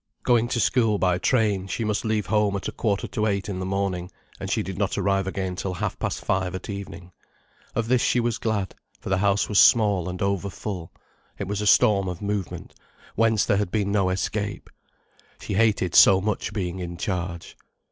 Going 0.23 0.47
to 0.47 0.59
school 0.59 0.97
by 0.97 1.19
train, 1.19 1.67
she 1.67 1.83
must 1.83 2.03
leave 2.03 2.25
home 2.25 2.55
at 2.55 2.67
a 2.67 2.71
quarter 2.71 3.07
to 3.09 3.27
eight 3.27 3.47
in 3.47 3.59
the 3.59 3.67
morning, 3.67 4.09
and 4.39 4.49
she 4.49 4.63
did 4.63 4.75
not 4.75 4.97
arrive 4.97 5.27
again 5.27 5.55
till 5.55 5.75
half 5.75 5.99
past 5.99 6.25
five 6.25 6.55
at 6.55 6.71
evening. 6.71 7.11
Of 7.75 7.87
this 7.87 8.01
she 8.01 8.19
was 8.19 8.39
glad, 8.39 8.73
for 8.99 9.09
the 9.09 9.19
house 9.19 9.47
was 9.47 9.59
small 9.59 10.09
and 10.09 10.19
overful. 10.19 10.89
It 11.37 11.47
was 11.47 11.61
a 11.61 11.67
storm 11.67 12.07
of 12.07 12.19
movement, 12.19 12.73
whence 13.13 13.45
there 13.45 13.57
had 13.57 13.69
been 13.69 13.91
no 13.91 14.09
escape. 14.09 14.71
She 15.39 15.53
hated 15.53 15.93
so 15.93 16.19
much 16.19 16.51
being 16.51 16.79
in 16.79 16.97
charge. 16.97 17.55